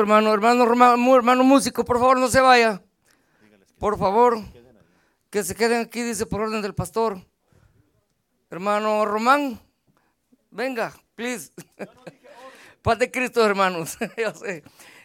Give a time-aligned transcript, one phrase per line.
[0.00, 2.82] hermano, hermano, hermano, hermano músico, por favor, no se vaya.
[3.78, 4.38] Por favor,
[5.30, 7.20] que se queden aquí, dice por orden del pastor.
[8.50, 9.60] Hermano Román,
[10.50, 11.52] venga, please.
[12.82, 13.98] Paz de Cristo, hermanos.
[14.16, 14.32] yo.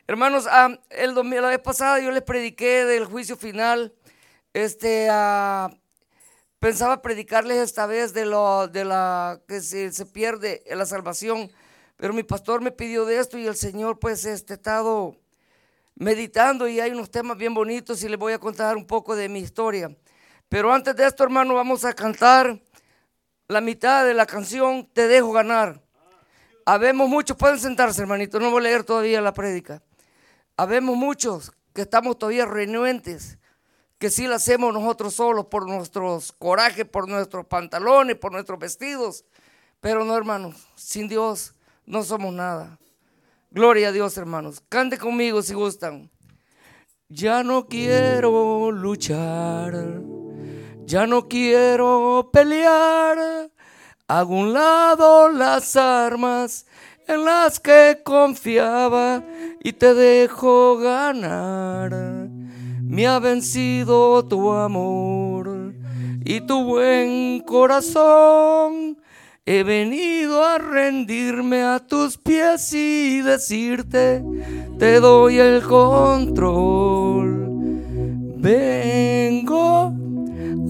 [0.07, 3.93] Hermanos, ah, el domingo, la vez pasada yo les prediqué del juicio final.
[4.53, 5.69] Este, ah,
[6.59, 11.51] pensaba predicarles esta vez de lo de la que se, se pierde la salvación,
[12.01, 15.15] pero mi pastor me pidió de esto y el Señor pues este estado
[15.93, 19.29] meditando y hay unos temas bien bonitos y les voy a contar un poco de
[19.29, 19.95] mi historia.
[20.49, 22.59] Pero antes de esto, hermano, vamos a cantar
[23.47, 25.79] la mitad de la canción Te dejo ganar.
[26.65, 29.83] Habemos muchos, pueden sentarse, hermanito, no voy a leer todavía la prédica.
[30.57, 33.37] Habemos muchos que estamos todavía renuentes
[33.99, 39.23] que sí lo hacemos nosotros solos por nuestros corajes, por nuestros pantalones, por nuestros vestidos.
[39.79, 41.53] Pero no, hermanos, sin Dios
[41.91, 42.79] no somos nada.
[43.51, 44.63] Gloria a Dios, hermanos.
[44.69, 46.09] Cante conmigo si gustan.
[47.09, 50.01] Ya no quiero luchar,
[50.85, 53.51] ya no quiero pelear.
[54.07, 56.65] Hago un lado las armas
[57.07, 59.23] en las que confiaba
[59.61, 62.21] y te dejo ganar
[62.91, 65.73] me ha vencido tu amor
[66.25, 68.97] y tu buen corazón.
[69.43, 74.23] He venido a rendirme a tus pies y decirte,
[74.77, 77.47] te doy el control.
[78.37, 79.93] Vengo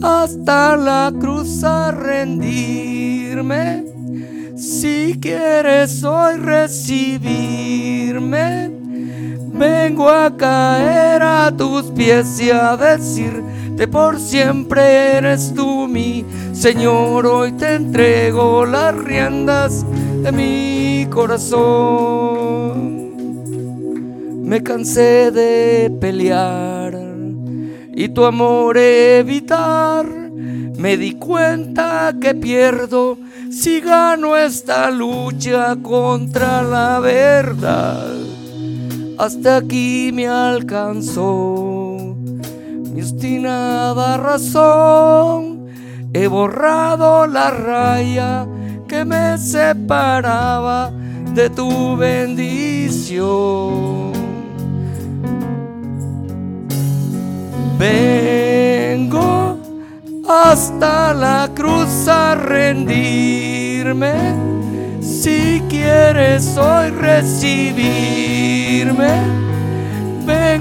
[0.02, 3.83] hasta la cruz a rendirme.
[4.55, 7.61] Si quieres hoy recibirme,
[9.61, 12.75] Vengo a caer a tus pies y a
[13.87, 17.25] por siempre eres tú mi Señor.
[17.25, 19.85] Hoy te entrego las riendas
[20.23, 22.91] de mi corazón.
[24.43, 26.99] Me cansé de pelear
[27.93, 30.05] y tu amor evitar.
[30.05, 33.17] Me di cuenta que pierdo
[33.49, 38.21] si gano esta lucha contra la verdad
[39.21, 41.80] hasta aquí me alcanzó
[42.93, 45.67] mi obstinada razón.
[46.13, 48.45] He borrado la raya
[48.87, 50.91] que me separaba
[51.33, 53.31] de tu bendición.
[57.79, 59.58] Vengo
[60.27, 64.13] hasta la cruz a rendirme
[65.02, 67.91] si quieres hoy recibirme,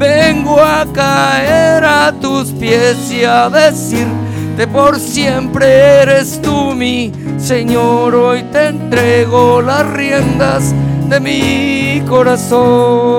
[0.00, 5.66] vengo a caer a tus pies y a decirte por siempre
[6.00, 8.14] eres tú mi Señor.
[8.14, 10.74] Hoy te entrego las riendas
[11.06, 13.10] de mi corazón.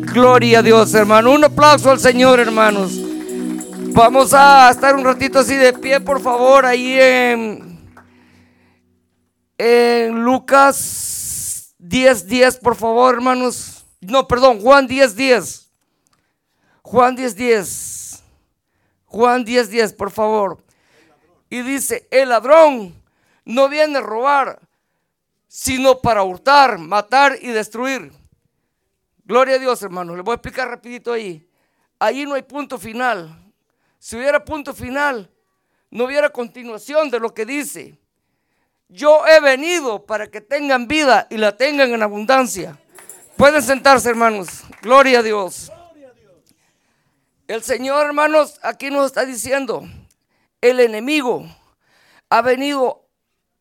[0.00, 1.32] Gloria a Dios, hermano.
[1.32, 2.98] Un aplauso al Señor, hermanos.
[3.92, 7.78] Vamos a estar un ratito así de pie, por favor, ahí en,
[9.58, 13.75] en Lucas 10, 10, por favor, hermanos.
[14.00, 15.70] No, perdón, Juan 10, 10.
[16.82, 18.22] Juan 10, 10.
[19.06, 20.62] Juan 10, 10, por favor.
[21.48, 22.94] Y dice, el ladrón
[23.44, 24.60] no viene a robar,
[25.48, 28.12] sino para hurtar, matar y destruir.
[29.24, 30.16] Gloria a Dios, hermanos.
[30.16, 31.48] Le voy a explicar rapidito ahí.
[31.98, 33.52] Ahí no hay punto final.
[33.98, 35.30] Si hubiera punto final,
[35.90, 37.98] no hubiera continuación de lo que dice.
[38.88, 42.78] Yo he venido para que tengan vida y la tengan en abundancia.
[43.36, 44.64] Pueden sentarse, hermanos.
[44.80, 45.70] Gloria a Dios.
[47.46, 49.86] El Señor, hermanos, aquí nos está diciendo,
[50.62, 51.46] el enemigo
[52.30, 53.06] ha venido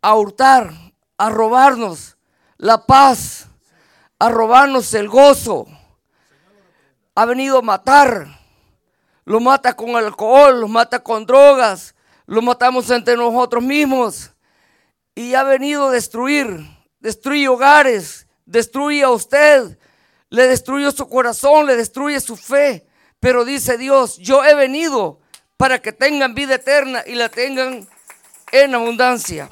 [0.02, 0.72] a hurtar,
[1.18, 2.16] a robarnos
[2.58, 3.48] la paz,
[4.18, 5.68] a robarnos el gozo.
[7.14, 8.28] Ha venido a matar.
[9.26, 11.96] Lo mata con alcohol, lo mata con drogas,
[12.28, 14.32] lo matamos entre nosotros mismos
[15.16, 16.66] y ha venido a destruir.
[17.00, 19.78] Destruye hogares, destruye a usted,
[20.30, 22.86] le destruye su corazón, le destruye su fe.
[23.20, 25.20] Pero dice Dios, yo he venido
[25.58, 27.88] para que tengan vida eterna y la tengan
[28.52, 29.50] en abundancia.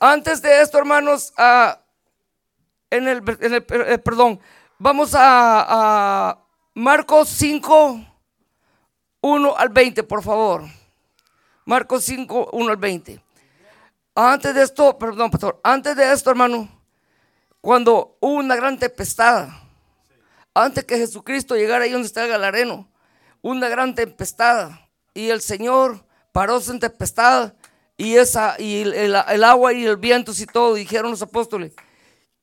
[0.00, 1.32] Antes de esto, hermanos,
[2.90, 4.38] en, el, eh, perdón,
[4.78, 6.38] vamos a,
[6.74, 8.06] Marcos 5,
[9.22, 10.64] 1 al 20, por favor.
[11.64, 13.22] Marcos 5, 1 al 20.
[14.14, 16.68] Antes de esto, perdón, pastor, antes de esto, hermano,
[17.64, 19.48] cuando hubo una gran tempestad,
[20.52, 22.90] antes que Jesucristo llegara ahí donde está el galareno,
[23.40, 24.72] una gran tempestad,
[25.14, 27.54] y el Señor paró en tempestad,
[27.96, 31.72] y, esa, y el, agua y el viento y todo, dijeron los apóstoles,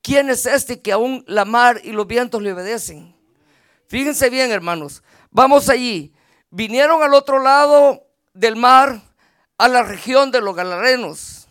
[0.02, 3.14] ¿quién es este que aún la mar y los vientos le obedecen?
[3.86, 6.12] Fíjense bien, hermanos, vamos allí.
[6.50, 9.00] Vinieron al otro lado del mar,
[9.56, 11.46] a la región de los Galarenos.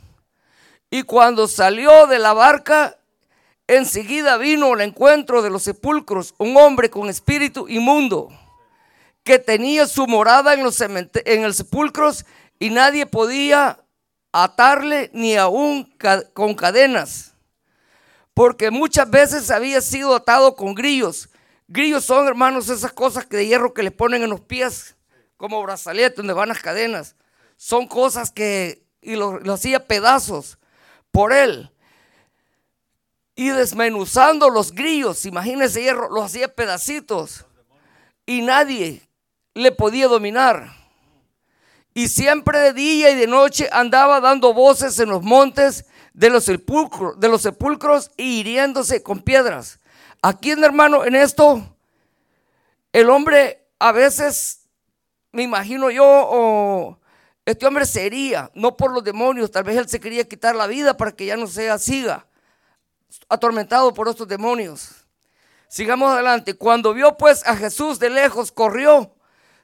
[0.90, 2.98] Y cuando salió de la barca,
[3.68, 8.30] enseguida vino al encuentro de los sepulcros un hombre con espíritu inmundo,
[9.24, 12.26] que tenía su morada en los, en el sepulcros
[12.60, 13.80] y nadie podía
[14.32, 15.94] atarle ni aún
[16.34, 17.34] con cadenas,
[18.34, 21.30] porque muchas veces había sido atado con grillos.
[21.68, 24.96] Grillos son, hermanos, esas cosas de hierro que le ponen en los pies,
[25.38, 27.16] como brazalete, donde van las cadenas.
[27.58, 30.58] Son cosas que, y lo, lo hacía pedazos
[31.12, 31.72] por él.
[33.36, 37.46] Y desmenuzando los grillos, imagínense hierro, los hacía pedacitos.
[38.26, 39.02] Y nadie
[39.54, 40.74] le podía dominar.
[41.94, 46.46] Y siempre de día y de noche andaba dando voces en los montes de los
[46.46, 49.80] sepulcros, de los sepulcros y hiriéndose con piedras.
[50.22, 51.76] Aquí, hermano, en esto,
[52.94, 54.68] el hombre a veces,
[55.32, 57.00] me imagino yo, o
[57.46, 60.96] este hombre sería, no por los demonios, tal vez él se quería quitar la vida
[60.96, 62.28] para que ya no sea siga,
[63.30, 65.06] atormentado por estos demonios.
[65.68, 66.54] Sigamos adelante.
[66.54, 69.16] Cuando vio pues a Jesús de lejos, corrió,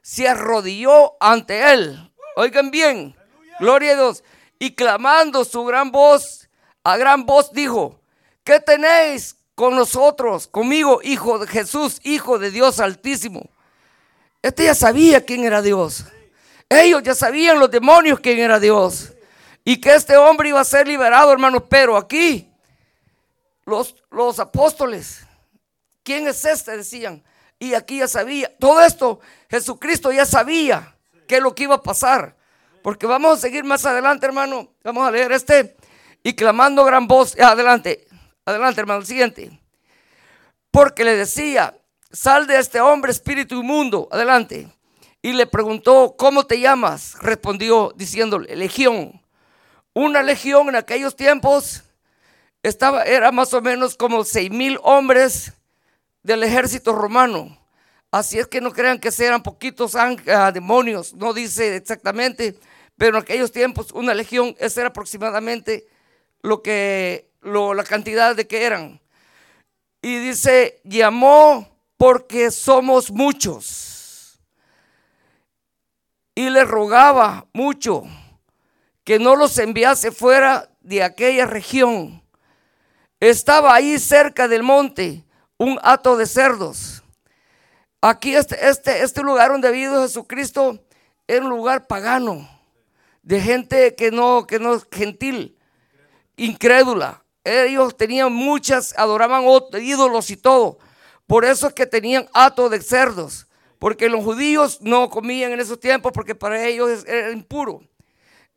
[0.01, 2.07] se arrodilló ante él
[2.39, 3.15] Oigan bien,
[3.59, 4.23] gloria a Dios.
[4.59, 6.47] Y clamando su gran voz,
[6.83, 7.99] a gran voz dijo,
[8.44, 13.49] ¿qué tenéis con nosotros, conmigo, hijo de Jesús, hijo de Dios altísimo?
[14.44, 16.05] Este ya sabía quién era Dios.
[16.69, 19.13] Ellos ya sabían los demonios quién era Dios.
[19.63, 21.63] Y que este hombre iba a ser liberado, hermanos.
[21.67, 22.53] Pero aquí,
[23.67, 25.27] los, los apóstoles,
[26.01, 26.77] ¿quién es este?
[26.77, 27.21] Decían.
[27.59, 28.49] Y aquí ya sabía.
[28.57, 29.19] Todo esto,
[29.49, 30.95] Jesucristo ya sabía
[31.27, 32.37] qué es lo que iba a pasar.
[32.81, 34.73] Porque vamos a seguir más adelante, hermano.
[34.85, 35.75] Vamos a leer este.
[36.23, 37.37] Y clamando gran voz.
[37.37, 38.07] Adelante,
[38.45, 39.03] adelante, hermano.
[39.03, 39.59] siguiente.
[40.71, 41.77] Porque le decía,
[42.09, 44.07] sal de este hombre, espíritu inmundo.
[44.09, 44.69] Adelante.
[45.21, 47.17] Y le preguntó, ¿cómo te llamas?
[47.19, 49.21] Respondió diciéndole, legión.
[49.93, 51.83] Una legión en aquellos tiempos
[52.67, 55.53] estaba, era más o menos como seis mil hombres
[56.23, 57.57] del ejército romano.
[58.11, 62.57] Así es que no crean que sean poquitos ah, demonios, no dice exactamente,
[62.97, 65.87] pero en aquellos tiempos una legión, era aproximadamente
[66.41, 69.01] lo que, la cantidad de que eran.
[70.01, 71.67] Y dice, llamó
[71.97, 74.39] porque somos muchos.
[76.33, 78.03] Y le rogaba mucho
[79.03, 82.21] que no los enviase fuera de aquella región.
[83.19, 85.23] Estaba ahí cerca del monte
[85.57, 87.03] un hato de cerdos
[88.01, 90.79] Aquí este, este, este lugar donde vivido Jesucristo
[91.27, 92.47] era un lugar pagano,
[93.23, 95.57] de gente que no, que no es gentil,
[96.35, 97.23] incrédula.
[97.43, 99.43] Ellos tenían muchas, adoraban
[99.81, 100.77] ídolos y todo.
[101.25, 103.47] Por eso es que tenían hato de cerdos,
[103.79, 107.81] porque los judíos no comían en esos tiempos porque para ellos era impuro.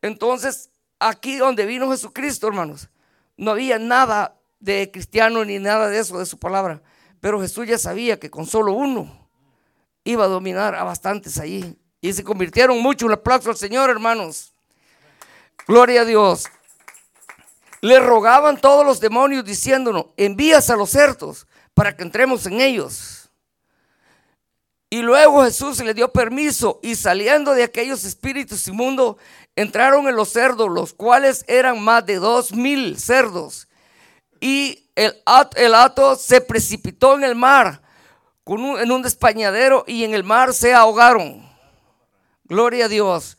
[0.03, 0.69] Entonces,
[0.99, 2.89] aquí donde vino Jesucristo, hermanos,
[3.37, 6.81] no había nada de cristiano ni nada de eso, de su palabra.
[7.19, 9.27] Pero Jesús ya sabía que con solo uno
[10.03, 11.77] iba a dominar a bastantes allí.
[11.99, 13.05] Y se convirtieron mucho.
[13.05, 14.53] Un aplauso al Señor, hermanos.
[15.67, 16.45] Gloria a Dios.
[17.81, 23.29] Le rogaban todos los demonios diciéndonos, envías a los cerdos para que entremos en ellos.
[24.89, 29.15] Y luego Jesús le dio permiso y saliendo de aquellos espíritus inmundos,
[29.55, 33.67] entraron en los cerdos, los cuales eran más de dos mil cerdos.
[34.41, 35.15] Y el,
[35.55, 37.81] el hato se precipitó en el mar
[38.45, 41.47] en un despañadero y en el mar se ahogaron.
[42.43, 43.37] Gloria a Dios.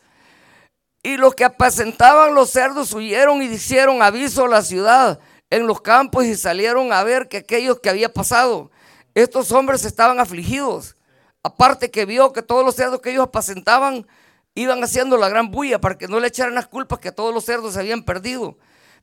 [1.03, 5.19] Y los que apacentaban los cerdos huyeron y hicieron aviso a la ciudad
[5.51, 8.71] en los campos y salieron a ver que aquellos que había pasado,
[9.15, 10.97] estos hombres estaban afligidos.
[11.43, 14.07] Aparte que vio que todos los cerdos que ellos apacentaban
[14.55, 17.45] iban haciendo la gran bulla para que no le echaran las culpas que todos los
[17.45, 18.57] cerdos se habían perdido.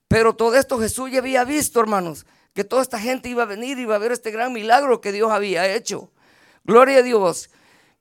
[0.10, 3.78] Pero todo esto Jesús ya había visto, hermanos que toda esta gente iba a venir
[3.78, 6.12] y iba a ver este gran milagro que Dios había hecho.
[6.64, 7.50] Gloria a Dios.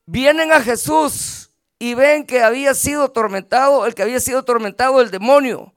[0.07, 5.11] Vienen a Jesús y ven que había sido atormentado, el que había sido atormentado el
[5.11, 5.75] demonio,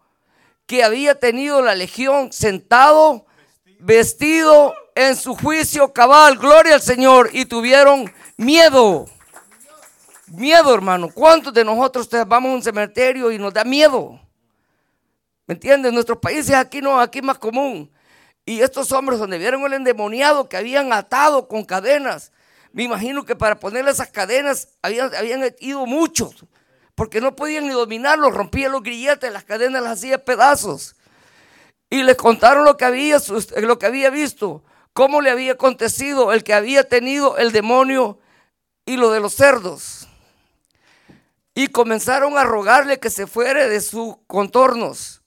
[0.65, 3.25] que había tenido la legión sentado,
[3.79, 9.05] vestido en su juicio cabal, gloria al Señor, y tuvieron miedo.
[10.27, 11.09] Miedo, hermano.
[11.13, 14.20] ¿Cuántos de nosotros vamos a un cementerio y nos da miedo?
[15.51, 15.89] ¿Me entiendes?
[15.89, 17.91] En nuestros países aquí no, aquí más común.
[18.45, 22.31] Y estos hombres donde vieron el endemoniado que habían atado con cadenas,
[22.71, 26.45] me imagino que para ponerle esas cadenas habían, habían ido muchos,
[26.95, 30.95] porque no podían ni dominarlos, rompían los grilletes, las cadenas las hacía pedazos.
[31.89, 33.17] Y les contaron lo que había,
[33.57, 38.19] lo que había visto, cómo le había acontecido el que había tenido el demonio
[38.85, 40.07] y lo de los cerdos.
[41.53, 45.20] Y comenzaron a rogarle que se fuere de sus contornos.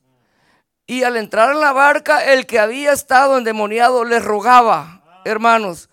[0.87, 5.89] Y al entrar en la barca, el que había estado endemoniado le rogaba, hermanos,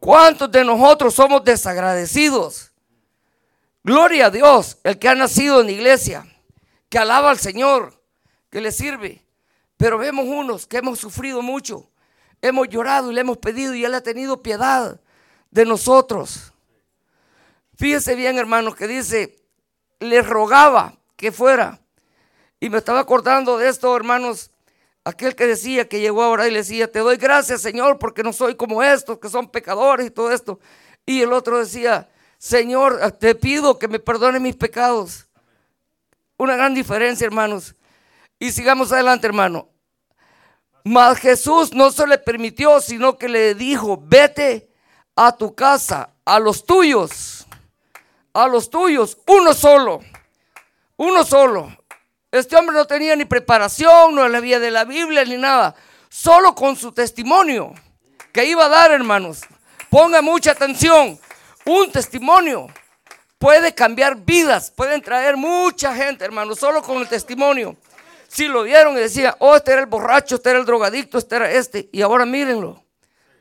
[0.00, 2.72] ¿cuántos de nosotros somos desagradecidos?
[3.82, 6.26] Gloria a Dios, el que ha nacido en iglesia,
[6.88, 8.00] que alaba al Señor,
[8.50, 9.22] que le sirve.
[9.76, 11.90] Pero vemos unos que hemos sufrido mucho,
[12.40, 15.00] hemos llorado y le hemos pedido y Él ha tenido piedad
[15.50, 16.54] de nosotros.
[17.76, 19.36] Fíjese bien, hermanos, que dice,
[20.00, 21.80] le rogaba que fuera.
[22.64, 24.50] Y me estaba acordando de esto, hermanos,
[25.04, 28.32] aquel que decía que llegó ahora y le decía, te doy gracias, Señor, porque no
[28.32, 30.58] soy como estos que son pecadores y todo esto.
[31.04, 35.26] Y el otro decía, Señor, te pido que me perdone mis pecados.
[36.38, 37.74] Una gran diferencia, hermanos.
[38.38, 39.68] Y sigamos adelante, hermano.
[40.84, 44.70] Mas Jesús no se le permitió, sino que le dijo, vete
[45.14, 47.46] a tu casa, a los tuyos,
[48.32, 50.00] a los tuyos, uno solo,
[50.96, 51.83] uno solo.
[52.34, 55.72] Este hombre no tenía ni preparación, no había de la Biblia ni nada,
[56.08, 57.72] solo con su testimonio
[58.32, 59.42] que iba a dar, hermanos.
[59.88, 61.16] Ponga mucha atención,
[61.64, 62.66] un testimonio
[63.38, 67.76] puede cambiar vidas, pueden traer mucha gente, hermanos, solo con el testimonio.
[68.26, 71.36] Si lo vieron y decían, oh, este era el borracho, este era el drogadicto, este
[71.36, 71.88] era este.
[71.92, 72.82] Y ahora mírenlo.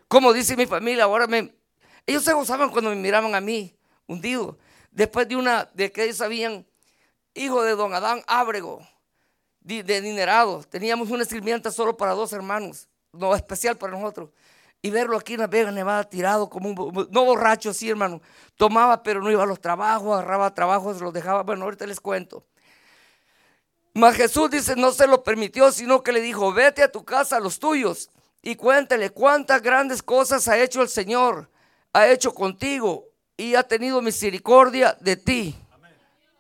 [0.08, 1.52] Como dice mi familia, ahora me...
[2.06, 4.60] Ellos se gozaban cuando me miraban a mí, hundido.
[4.92, 6.64] Después de una, de que ellos sabían,
[7.34, 8.86] hijo de don Adán Ábrego,
[9.62, 10.64] de, dinerado.
[10.64, 14.30] Teníamos una sirvienta solo para dos hermanos, no especial para nosotros.
[14.82, 18.22] Y verlo aquí en la Vega Nevada tirado como un, no borracho, sí, hermano.
[18.58, 21.44] Tomaba, pero no iba a los trabajos, agarraba trabajos, los dejaba.
[21.44, 22.46] Bueno, ahorita les cuento.
[23.94, 27.38] Mas Jesús dice, no se lo permitió, sino que le dijo, vete a tu casa
[27.38, 28.10] a los tuyos
[28.42, 31.50] y cuéntale cuántas grandes cosas ha hecho el Señor,
[31.94, 35.56] ha hecho contigo y ha tenido misericordia de ti.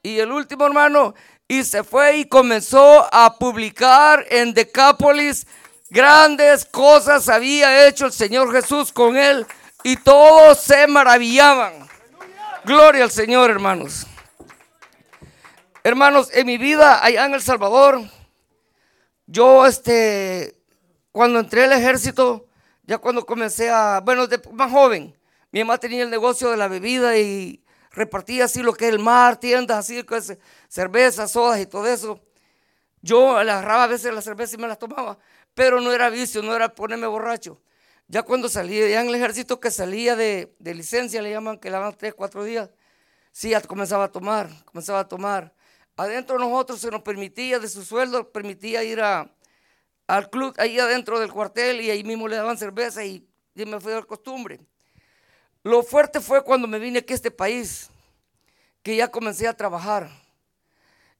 [0.05, 1.15] Y el último hermano,
[1.47, 5.47] y se fue y comenzó a publicar en Decápolis
[5.89, 9.47] grandes cosas había hecho el Señor Jesús con él
[9.81, 11.87] y todos se maravillaban.
[12.65, 14.05] Gloria al Señor, hermanos.
[15.85, 18.01] Hermanos, en mi vida allá en El Salvador,
[19.25, 20.57] yo este,
[21.13, 22.45] cuando entré al ejército,
[22.83, 25.15] ya cuando comencé a, bueno, más joven,
[25.51, 27.62] mi mamá tenía el negocio de la bebida y
[27.93, 30.05] repartía así lo que es el mar, tiendas así,
[30.67, 32.19] cervezas, sodas y todo eso.
[33.01, 35.17] Yo agarraba a veces la cerveza y me las tomaba,
[35.53, 37.61] pero no era vicio, no era ponerme borracho.
[38.07, 41.69] Ya cuando salía, ya en el ejército que salía de, de licencia, le llaman que
[41.69, 42.69] le daban tres, cuatro días,
[43.31, 45.53] sí, ya comenzaba a tomar, comenzaba a tomar
[45.95, 49.31] adentro de nosotros se nos permitía, de su sueldo, permitía ir a,
[50.07, 53.91] al club ahí adentro del cuartel y ahí mismo le daban cerveza y, me fui
[53.93, 54.59] a la costumbre.
[55.63, 57.89] Lo fuerte fue cuando me vine aquí a este país,
[58.81, 60.09] que ya comencé a trabajar.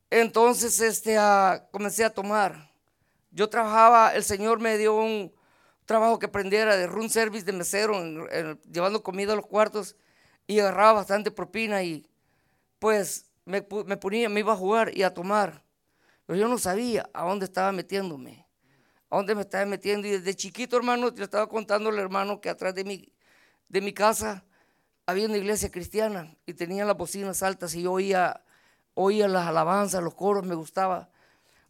[0.09, 1.17] Entonces este,
[1.71, 2.69] comencé a tomar.
[3.31, 5.33] Yo trabajaba, el Señor me dio un
[5.85, 8.27] trabajo que aprendiera de room service de mesero,
[8.69, 9.95] llevando comida a los cuartos
[10.45, 12.05] y agarraba bastante propina y
[12.79, 15.63] pues me, ponía, me iba a jugar y a tomar.
[16.25, 18.45] Pero yo no sabía a dónde estaba metiéndome,
[19.09, 20.05] a dónde me estaba metiendo.
[20.05, 23.12] Y desde chiquito, hermano, yo estaba contando al hermano que atrás de mi,
[23.69, 24.45] de mi casa
[25.05, 28.43] había una iglesia cristiana y tenían las bocinas altas y yo oía,
[28.93, 31.09] oía las alabanzas, los coros, me gustaba.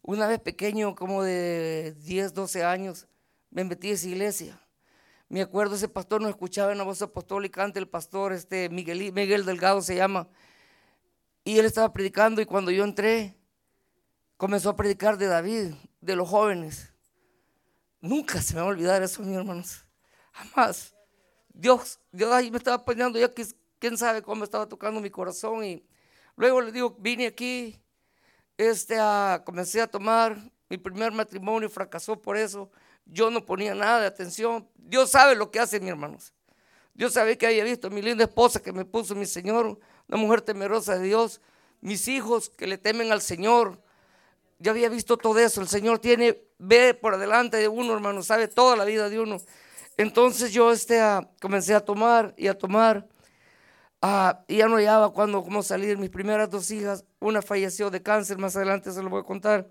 [0.02, 3.08] Una vez pequeño, como de 10, 12 años,
[3.50, 4.60] me metí a esa iglesia.
[5.28, 9.44] Me acuerdo, ese pastor nos escuchaba en voz apostólica ante el pastor, este Miguel, Miguel
[9.44, 10.28] Delgado se llama.
[11.44, 13.36] Y él estaba predicando y cuando yo entré,
[14.36, 16.92] comenzó a predicar de David, de los jóvenes.
[18.00, 19.84] Nunca se me va a olvidar eso, mis hermanos.
[20.32, 20.93] Jamás.
[21.54, 23.30] Dios, Dios ahí me estaba poniendo, ya
[23.78, 25.64] quién sabe cómo estaba tocando mi corazón.
[25.64, 25.86] Y
[26.36, 27.80] luego le digo, vine aquí,
[28.58, 28.98] este,
[29.44, 30.36] comencé a tomar.
[30.68, 32.70] Mi primer matrimonio fracasó por eso.
[33.06, 34.68] Yo no ponía nada de atención.
[34.74, 36.32] Dios sabe lo que hace, mis hermanos.
[36.92, 40.18] Dios sabe que había visto a mi linda esposa que me puso mi Señor una
[40.18, 41.40] mujer temerosa de Dios,
[41.80, 43.80] mis hijos que le temen al Señor.
[44.58, 45.60] Ya había visto todo eso.
[45.60, 49.40] El Señor tiene, ve por adelante de uno, hermano, sabe toda la vida de uno.
[49.96, 53.06] Entonces yo este, ah, comencé a tomar y a tomar.
[54.02, 55.96] Ah, y ya no hallaba cuando cómo salir.
[55.96, 59.68] Mis primeras dos hijas, una falleció de cáncer, más adelante se lo voy a contar.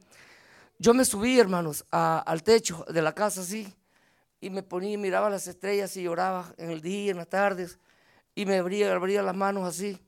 [0.79, 3.73] Yo me subí, hermanos, al techo de la casa así,
[4.41, 7.79] y me ponía, miraba las estrellas y lloraba en el día, en las tardes,
[8.35, 10.01] y me abría, abría las manos así,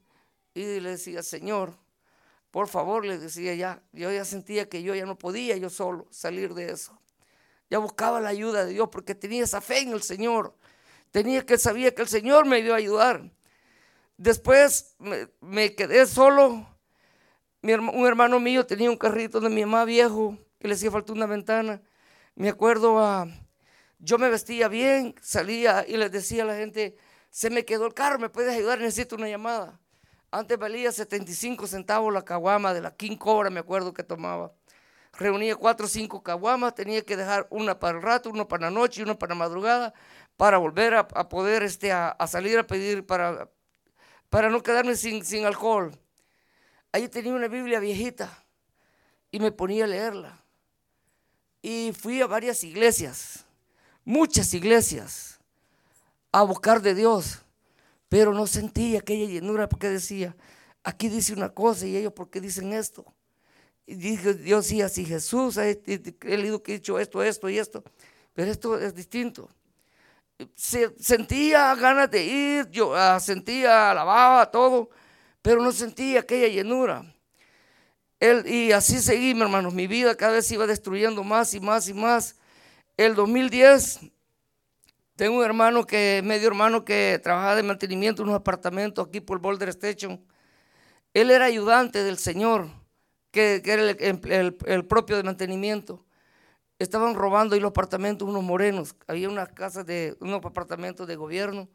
[0.53, 1.74] y le decía, Señor,
[2.51, 6.07] por favor, le decía ya, yo ya sentía que yo ya no podía yo solo
[6.10, 7.00] salir de eso.
[7.69, 10.55] Ya buscaba la ayuda de Dios porque tenía esa fe en el Señor.
[11.12, 13.31] Tenía que sabía que el Señor me iba a ayudar.
[14.17, 14.95] Después
[15.41, 16.67] me, quedé solo.
[17.62, 21.25] un hermano mío tenía un carrito de mi mamá viejo que le hacía falta una
[21.25, 21.81] ventana.
[22.36, 23.27] Me acuerdo, a,
[24.00, 26.98] yo me vestía bien, salía y les decía a la gente,
[27.29, 28.79] se me quedó el carro, ¿me puedes ayudar?
[28.79, 29.79] Necesito una llamada.
[30.31, 34.53] Antes valía 75 centavos la caguama de la King Cobra, me acuerdo que tomaba.
[35.17, 38.72] Reunía cuatro o cinco caguamas, tenía que dejar una para el rato, una para la
[38.72, 39.93] noche y una para la madrugada,
[40.36, 43.50] para volver a, poder este, a salir a pedir para,
[44.29, 45.98] para no quedarme sin, sin alcohol.
[46.91, 48.43] Ahí tenía una Biblia viejita
[49.31, 50.43] y me ponía a leerla.
[51.62, 53.45] Y fui a varias iglesias,
[54.03, 55.39] muchas iglesias,
[56.34, 57.43] a buscar de Dios,
[58.10, 60.36] pero no sentía aquella llenura porque decía,
[60.84, 63.14] aquí dice una cosa y ellos porque dicen esto.
[63.86, 65.80] Y dije, Dios sí, así Jesús, he
[66.24, 67.84] leído que he dicho esto, esto y esto,
[68.34, 69.50] pero esto es distinto
[70.56, 74.89] sentía ganas de ir, yo ah, sentía, alababa todo,
[75.42, 77.06] pero no sentía aquella llenura.
[78.20, 81.94] Él, y así seguí, hermanos, mi vida cada vez iba destruyendo más y más y
[81.94, 82.36] más.
[82.98, 84.00] El 2010,
[85.15, 89.39] tengo un hermano que, medio hermano que trabajaba de mantenimiento en unos apartamentos aquí por
[89.39, 90.25] Boulder Station.
[91.13, 92.70] Él era ayudante del Señor,
[93.36, 96.06] que, era el propio de mantenimiento
[96.80, 98.96] estaban robando ahí los apartamentos unos morenos.
[99.08, 101.70] Había unas casas de, unos apartamentos de gobierno,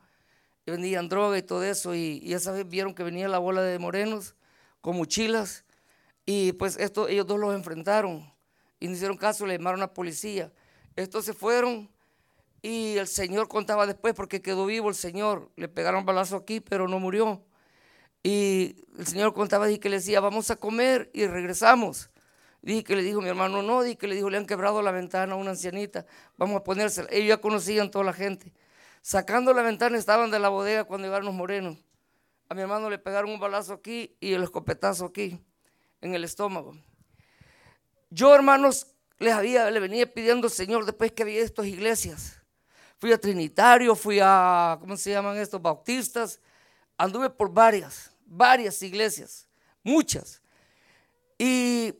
[0.66, 3.62] y vendían droga y todo eso, y, y esa vez vieron que venía la bola
[3.62, 4.34] de morenos
[4.80, 5.64] con mochilas,
[6.26, 8.30] y pues esto, ellos dos los enfrentaron,
[8.78, 10.52] y no hicieron caso, le llamaron a la policía.
[10.96, 11.90] Estos se fueron,
[12.62, 16.88] y el Señor contaba después, porque quedó vivo el Señor, le pegaron balazo aquí, pero
[16.88, 17.42] no murió.
[18.22, 22.10] Y el Señor contaba y que le decía, vamos a comer y regresamos.
[22.62, 24.90] Dije que le dijo mi hermano, no, dije que le dijo, le han quebrado la
[24.90, 26.04] ventana a una ancianita,
[26.36, 27.08] vamos a ponérsela.
[27.10, 28.52] Ellos ya conocían toda la gente.
[29.00, 31.78] Sacando la ventana estaban de la bodega cuando llegaron los morenos.
[32.50, 35.40] A mi hermano le pegaron un balazo aquí y el escopetazo aquí,
[36.00, 36.74] en el estómago.
[38.10, 42.42] Yo, hermanos, les había, le venía pidiendo al Señor después que había estas iglesias.
[42.98, 45.62] Fui a Trinitario, fui a, ¿cómo se llaman estos?
[45.62, 46.40] Bautistas.
[46.98, 49.46] Anduve por varias, varias iglesias,
[49.82, 50.40] muchas.
[51.36, 51.92] Y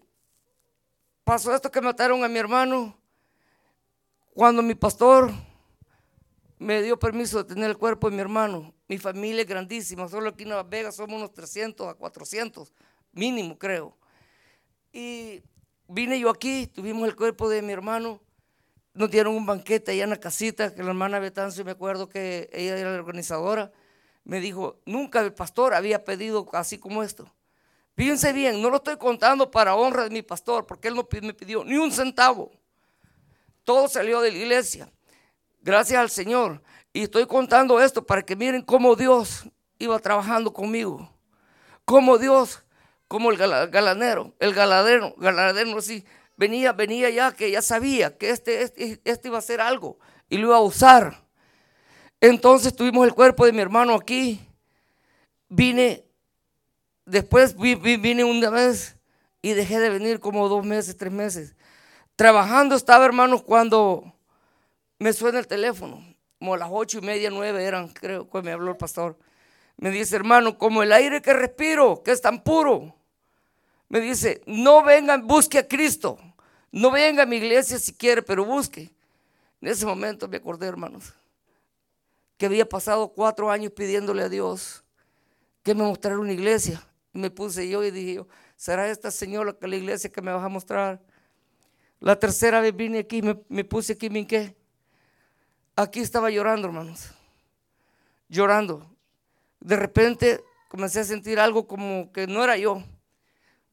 [1.25, 2.97] pasó esto que mataron a mi hermano.
[4.33, 5.33] Cuando mi pastor
[6.59, 10.31] me dio permiso de tener el cuerpo de mi hermano, mi familia es grandísima, solo
[10.31, 12.73] aquí en Las Vegas somos unos 300 a 400,
[13.13, 13.97] mínimo creo.
[14.93, 15.43] Y
[15.89, 18.21] vine yo aquí, tuvimos el cuerpo de mi hermano,
[18.95, 22.49] nos dieron un banquete allá en la casita, que la hermana Betancio, me acuerdo que
[22.53, 23.73] ella era la organizadora,
[24.25, 27.33] me dijo, nunca el pastor había pedido así como esto.
[27.97, 31.35] Fíjense bien, no lo estoy contando para honra de mi pastor, porque él no me
[31.35, 32.51] pidió ni un centavo.
[33.65, 34.91] Todo salió de la iglesia.
[35.61, 36.63] Gracias al Señor.
[36.93, 39.45] Y estoy contando esto para que miren cómo Dios
[39.79, 41.13] iba trabajando conmigo.
[41.85, 42.65] Cómo Dios,
[43.07, 46.05] como el galanero, el galadero, galadero así,
[46.37, 50.39] venía, venía ya que ya sabía que este, este, este iba a hacer algo y
[50.39, 51.23] lo iba a usar.
[52.21, 54.41] Entonces tuvimos el cuerpo de mi hermano aquí.
[55.49, 56.05] Vine
[57.11, 58.97] Después vine una vez
[59.43, 61.57] y dejé de venir como dos meses, tres meses.
[62.15, 64.15] Trabajando estaba, hermanos, cuando
[65.01, 66.05] me suena el teléfono,
[66.39, 69.19] como las ocho y media, nueve eran, creo que me habló el pastor.
[69.77, 72.95] Me dice, hermano, como el aire que respiro, que es tan puro.
[73.89, 76.17] Me dice, no vengan, busque a Cristo.
[76.71, 78.89] No venga a mi iglesia si quiere, pero busque.
[79.61, 81.13] En ese momento me acordé, hermanos,
[82.41, 84.83] que había pasado cuatro años pidiéndole a Dios
[85.63, 88.25] que me mostrara una iglesia me puse yo y dije
[88.57, 91.03] ¿será esta señora que la iglesia que me vas a mostrar?
[91.99, 94.57] La tercera vez vine aquí, me, puse aquí, me qué.
[95.77, 97.11] Aquí estaba llorando, hermanos.
[98.31, 98.91] Llorando.
[99.61, 102.83] De repente comencé a sentir algo como que no era yo.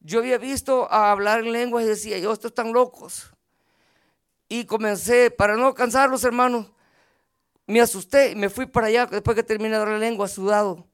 [0.00, 3.30] Yo había visto a hablar en lenguas y decía, yo, estos están locos.
[4.46, 6.70] Y comencé, para no cansarlos, hermanos,
[7.68, 10.88] me asusté y me fui para allá después que terminé de la lengua, sudado.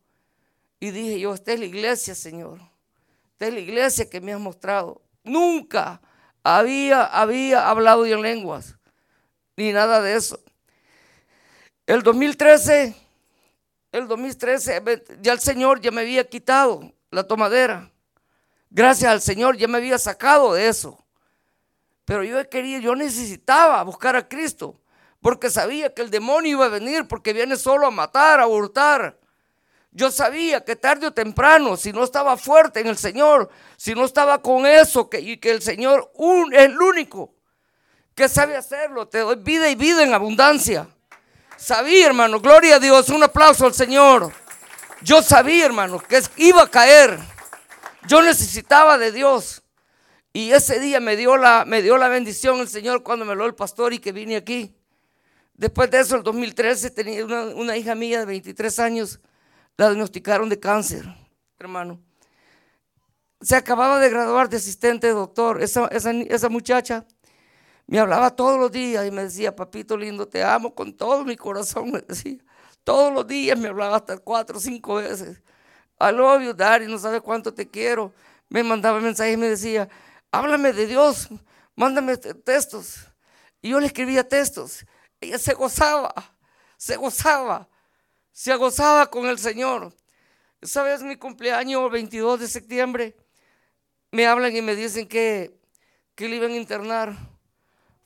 [0.80, 2.60] Y dije yo, esta es la iglesia, Señor.
[3.32, 5.00] Esta es la iglesia que me has mostrado.
[5.22, 6.00] Nunca
[6.42, 8.76] había, había hablado en lenguas,
[9.56, 10.40] ni nada de eso.
[11.86, 12.94] El 2013,
[13.92, 14.82] el 2013,
[15.20, 17.88] ya el Señor ya me había quitado la tomadera.
[18.68, 20.98] Gracias al Señor ya me había sacado de eso.
[22.04, 24.80] Pero yo quería, yo necesitaba buscar a Cristo,
[25.24, 29.18] porque sabía que el demonio iba a venir, porque viene solo a matar, a hurtar.
[29.90, 34.04] Yo sabía que tarde o temprano, si no estaba fuerte en el Señor, si no
[34.04, 36.12] estaba con eso, que, y que el Señor
[36.52, 37.32] es el único
[38.14, 40.86] que sabe hacerlo, te doy vida y vida en abundancia.
[41.56, 44.30] Sabía, hermano, gloria a Dios, un aplauso al Señor.
[45.00, 47.18] Yo sabía, hermano, que iba a caer.
[48.06, 49.62] Yo necesitaba de Dios.
[50.34, 53.46] Y ese día me dio la, me dio la bendición el Señor cuando me lo
[53.46, 54.76] el pastor y que vine aquí.
[55.54, 59.20] Después de eso, el 2013, tenía una, hija mía de 23 años,
[59.76, 61.04] la diagnosticaron de cáncer,
[61.58, 62.00] hermano.
[63.40, 65.62] Se acababa de graduar de asistente de doctor.
[65.62, 67.06] Esa, esa, esa muchacha
[67.86, 71.36] me hablaba todos los días y me decía, papito lindo, te amo con todo mi
[71.36, 72.38] corazón, decía.
[72.82, 75.40] Todos los días me hablaba hasta cuatro o cinco veces.
[76.00, 78.12] I love you, Daddy, no sabes cuánto te quiero.
[78.48, 79.88] Me mandaba mensajes y me decía,
[80.30, 81.28] háblame de Dios,
[81.76, 83.06] mándame textos.
[83.62, 84.84] Y yo le escribía textos.
[85.20, 86.12] Ella se gozaba,
[86.76, 87.68] se gozaba,
[88.32, 89.94] se gozaba con el Señor.
[90.60, 93.16] Esa vez mi cumpleaños, 22 de septiembre,
[94.10, 95.58] me hablan y me dicen que,
[96.14, 97.14] que le iban a internar.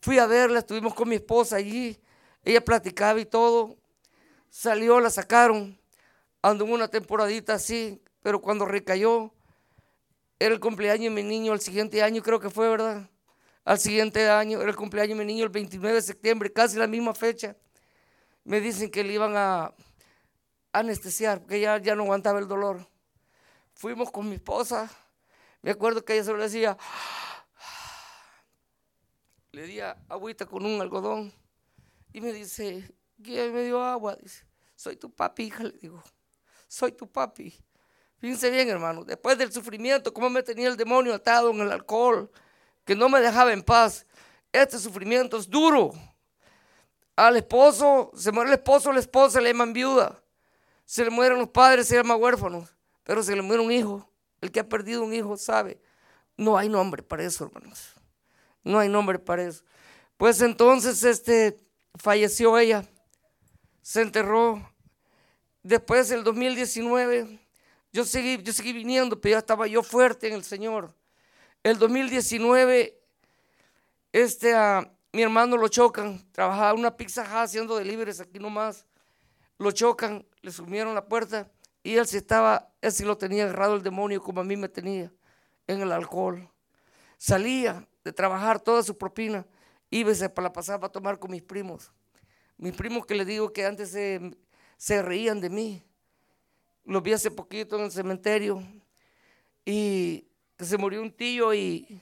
[0.01, 2.01] Fui a verla, estuvimos con mi esposa allí,
[2.44, 3.77] ella platicaba y todo.
[4.51, 5.79] Salió, la sacaron,
[6.40, 9.33] anduvo una temporadita así, pero cuando recayó,
[10.38, 13.11] era el cumpleaños de mi niño, el siguiente año creo que fue, ¿verdad?
[13.68, 16.87] Al siguiente año, era el cumpleaños de mi niño el 29 de septiembre, casi la
[16.87, 17.54] misma fecha.
[18.42, 19.74] Me dicen que le iban a
[20.72, 22.88] anestesiar, porque ya, ya no aguantaba el dolor.
[23.74, 24.90] Fuimos con mi esposa,
[25.61, 26.78] me acuerdo que ella solo decía,
[29.52, 31.31] le di agüita con un algodón
[32.14, 32.90] y me dice,
[33.22, 34.16] ¿quién me dio agua?
[34.16, 36.02] Dice, soy tu papi, hija, le digo,
[36.68, 37.54] soy tu papi.
[38.16, 42.33] Fíjense bien, hermano, después del sufrimiento, cómo me tenía el demonio atado en el alcohol,
[42.88, 44.07] que no me dejaba en paz.
[44.51, 45.92] Este sufrimiento es duro.
[47.14, 50.18] Al esposo, se muere el esposo, la esposa le llaman viuda.
[50.87, 52.66] Se le mueren los padres, se llama huérfano.
[53.05, 54.11] Pero se le muere un hijo.
[54.40, 55.79] El que ha perdido un hijo sabe.
[56.35, 57.92] No hay nombre para eso, hermanos.
[58.64, 59.62] No hay nombre para eso.
[60.16, 61.61] Pues entonces, este,
[61.94, 62.87] falleció ella.
[63.83, 64.66] Se enterró.
[65.62, 67.38] Después del 2019
[67.92, 70.94] yo seguí, yo seguí viniendo, pero ya estaba yo fuerte en el Señor.
[71.62, 73.01] El 2019,
[74.12, 78.87] este, a mi hermano lo chocan, trabajaba una pizza haciendo deliveries aquí nomás.
[79.59, 81.51] Lo chocan, le sumieron la puerta
[81.83, 84.68] y él sí estaba, él sí lo tenía agarrado el demonio como a mí me
[84.68, 85.12] tenía
[85.66, 86.49] en el alcohol.
[87.16, 89.47] Salía de trabajar toda su propina,
[89.90, 91.92] iba y se la pasaba a tomar con mis primos.
[92.57, 94.37] Mis primos que le digo que antes se,
[94.77, 95.85] se reían de mí
[96.88, 98.62] lo vi hace poquito en el cementerio
[99.64, 100.27] y
[100.64, 102.01] se murió un tío y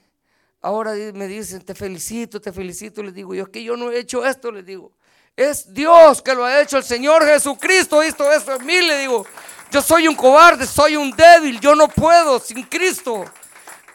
[0.60, 3.02] ahora me dicen, te felicito, te felicito.
[3.02, 4.92] Le digo, yo es que yo no he hecho esto, le digo.
[5.36, 9.26] Es Dios que lo ha hecho, el Señor Jesucristo hizo eso en mí, le digo.
[9.70, 13.24] Yo soy un cobarde, soy un débil, yo no puedo sin Cristo.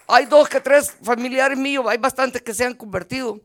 [0.07, 3.39] Hay dos que tres familiares míos, hay bastantes que se han convertido.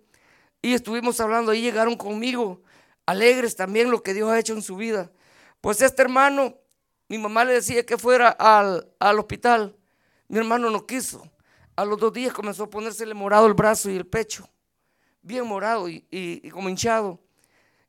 [0.61, 2.61] Y estuvimos hablando, ahí llegaron conmigo,
[3.07, 5.11] alegres también lo que Dios ha hecho en su vida.
[5.61, 6.57] Pues este hermano
[7.09, 9.77] mi mamá le decía que fuera al, hospital.
[10.29, 11.31] Mi hermano no quiso.
[11.77, 14.49] A los dos días comenzó a ponérsele morado el brazo y el pecho.
[15.23, 17.21] Bien morado y, como hinchado.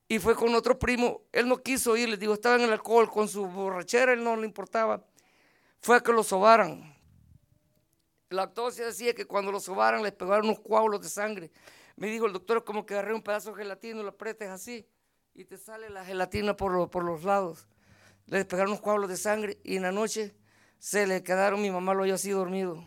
[0.08, 1.22] Y fue con otro primo.
[1.32, 2.10] Él no quiso ir.
[2.10, 4.14] Le digo, estaba en el alcohol con su borrachera.
[4.14, 5.06] Él no le importaba.
[5.80, 6.96] Fue a que lo sobaran.
[8.30, 11.52] La autopsia decía que cuando lo sobaran les pegaron unos coágulos de sangre.
[11.96, 14.88] Me dijo el doctor, como que agarré un pedazo de gelatina y lo apretes así.
[15.34, 17.68] Y te sale la gelatina por, por los lados
[18.28, 20.36] le pegaron unos coágulos de sangre y en la noche
[20.80, 22.84] se le quedaron, mi mamá lo había así dormido.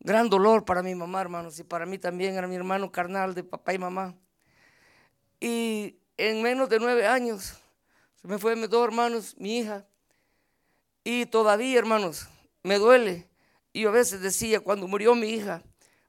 [0.00, 3.44] Gran dolor para mi mamá, hermanos, y para mí también, era mi hermano carnal de
[3.44, 4.14] papá y mamá.
[5.40, 7.58] Y en menos de nueve años,
[8.20, 9.86] se me fue dos hermanos, mi hija,
[11.04, 12.28] y todavía, hermanos,
[12.62, 13.28] me duele.
[13.72, 15.62] Y a veces decía, cuando murió mi hija,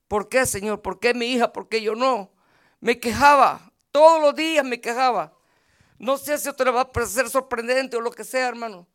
[0.07, 0.81] ¿por qué, Señor?
[0.81, 1.53] ¿Por qué mi hija?
[1.53, 2.31] ¿Por qué yo no?
[2.79, 5.33] Me quejaba, todos los días me quejaba.
[5.99, 8.87] No sé si esto le va a parecer sorprendente o lo que sea, hermano.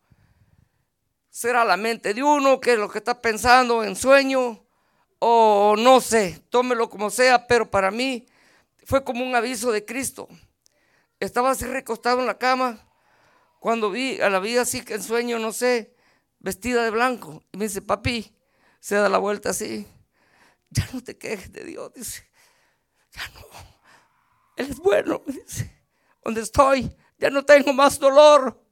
[1.37, 4.65] Será la mente de uno, que es lo que está pensando en sueño,
[5.19, 8.27] o no sé, tómelo como sea, pero para mí
[8.87, 10.29] fue como un aviso de Cristo.
[11.21, 12.89] Estaba así recostado en la cama
[13.61, 15.95] cuando vi a la vida así que en sueño, no sé,
[16.39, 17.43] vestida de blanco.
[17.53, 18.35] Y me dice, papi,
[18.81, 19.87] se da la vuelta así.
[20.71, 22.27] Ya no te quejes de Dios, dice.
[23.13, 23.47] Ya no.
[24.57, 25.71] Él es bueno, me dice
[26.25, 28.66] donde estoy, ya no tengo más dolor.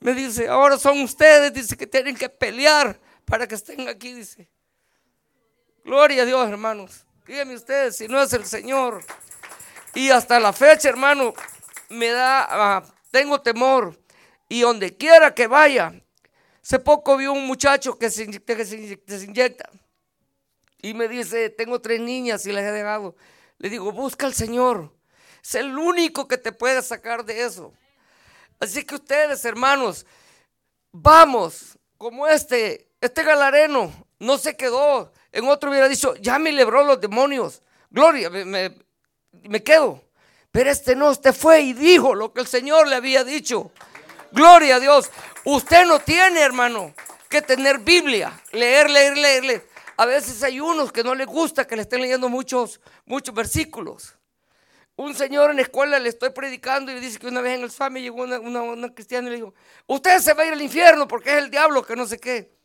[0.00, 4.48] Me dice, ahora son ustedes, dice que tienen que pelear para que estén aquí, dice.
[5.84, 7.06] Gloria a Dios, hermanos.
[7.26, 9.04] Díganme ustedes si no es el Señor.
[9.94, 11.32] Y hasta la fecha, hermano,
[11.88, 13.98] me da, ah, tengo temor.
[14.48, 15.92] Y donde quiera que vaya,
[16.62, 19.70] hace poco vi un muchacho que se, que se inyecta.
[20.82, 23.16] Y me dice, tengo tres niñas y las he dejado.
[23.58, 24.92] Le digo, busca al Señor.
[25.42, 27.72] Es el único que te puede sacar de eso.
[28.58, 30.06] Así que ustedes, hermanos,
[30.92, 35.12] vamos, como este, este galareno no se quedó.
[35.32, 37.62] En otro hubiera dicho, ya me libró los demonios.
[37.90, 40.02] Gloria, me, quedo.
[40.50, 43.70] Pero este no, este fue y dijo lo que el Señor le había dicho.
[44.32, 45.10] Gloria a Dios.
[45.44, 46.94] Usted no tiene, hermano,
[47.28, 49.68] que tener Biblia, leer, leer, leer, leer.
[49.98, 54.15] A veces hay unos que no les gusta que le estén leyendo muchos, muchos versículos.
[54.98, 57.70] Un señor en la escuela le estoy predicando y dice que una vez en el
[57.70, 59.54] FAMI llegó una, cristiana y le dijo,
[59.86, 62.56] usted se va a ir al infierno porque es el diablo que no sé qué.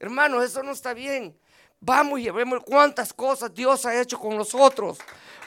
[0.00, 1.38] Hermanos, eso no está bien.
[1.78, 4.98] Vamos y vemos cuántas cosas Dios ha hecho con nosotros.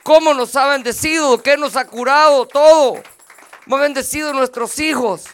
[0.01, 3.03] Cómo nos ha bendecido, qué nos ha curado, todo.
[3.67, 5.25] Hemos bendecido a nuestros hijos.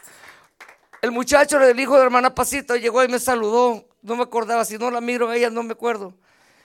[1.03, 3.87] El muchacho del hijo de hermana Pasita llegó y me saludó.
[4.01, 6.15] No me acordaba, si no la miro a ella no me acuerdo.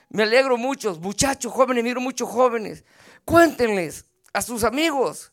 [0.09, 2.83] Me alegro mucho, muchachos jóvenes, miro muchos jóvenes.
[3.23, 5.31] Cuéntenles a sus amigos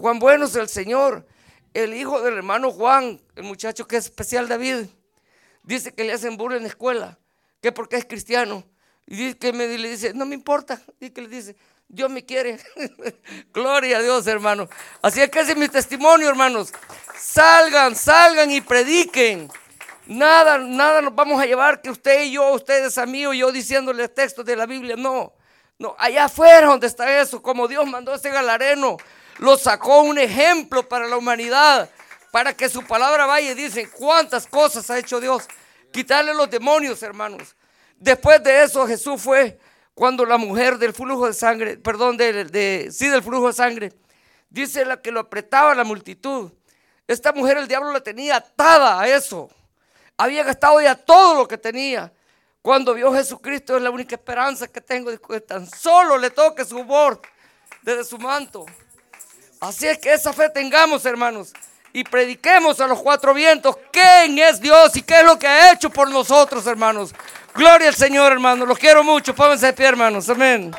[0.00, 1.26] cuán bueno es el Señor.
[1.72, 4.86] El hijo del hermano Juan, el muchacho que es especial David,
[5.62, 7.18] dice que le hacen burla en la escuela,
[7.60, 8.64] que porque es cristiano.
[9.06, 10.80] Y dice que me, le dice, no me importa.
[10.98, 11.56] Y que le dice,
[11.88, 12.58] Dios me quiere.
[13.52, 14.68] Gloria a Dios, hermano.
[15.02, 16.72] Así es que ese es mi testimonio, hermanos.
[17.16, 19.50] Salgan, salgan y prediquen.
[20.06, 23.52] Nada, nada nos vamos a llevar que usted y yo, ustedes a mí o yo
[23.52, 24.96] diciéndole textos de la Biblia.
[24.96, 25.32] No.
[25.80, 28.98] No, allá afuera donde está eso, como Dios mandó a ese galareno,
[29.38, 31.88] lo sacó un ejemplo para la humanidad,
[32.30, 35.48] para que su palabra vaya y dicen cuántas cosas ha hecho Dios.
[35.90, 37.56] Quitarle los demonios, hermanos.
[37.96, 39.58] Después de eso Jesús fue
[39.94, 43.92] cuando la mujer del flujo de sangre, perdón, de, sí, del flujo de sangre,
[44.50, 46.52] dice la que lo apretaba la multitud.
[47.06, 49.48] Esta mujer el diablo la tenía atada a eso.
[50.18, 52.12] Había gastado ya todo lo que tenía.
[52.62, 56.84] Cuando vio a Jesucristo es la única esperanza que tengo tan solo le toque su
[56.84, 57.26] borde
[57.82, 58.66] desde su manto.
[59.60, 61.52] Así es que esa fe tengamos, hermanos,
[61.92, 65.72] y prediquemos a los cuatro vientos quién es Dios y qué es lo que ha
[65.72, 67.14] hecho por nosotros, hermanos.
[67.54, 68.68] Gloria al Señor, hermanos.
[68.68, 69.34] Los quiero mucho.
[69.34, 70.28] Pónganse de pie, hermanos.
[70.28, 70.74] Amén.